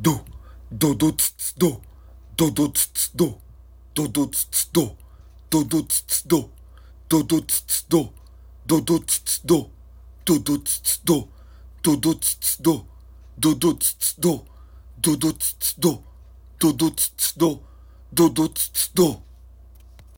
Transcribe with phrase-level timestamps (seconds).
[0.00, 0.24] ど、
[0.72, 1.82] どどつつど、
[2.34, 3.38] どどつつど、
[3.94, 4.96] どどつつど、
[5.50, 6.50] どどつつど、
[7.06, 8.12] どどつつど、
[8.66, 9.70] どどつつど、
[10.24, 11.28] どどつつど、
[11.82, 12.86] どどつつど、
[13.38, 14.46] どどつつど、
[14.98, 16.02] どどつつど、
[16.58, 17.62] どどつつど、
[18.12, 19.29] どどつつど。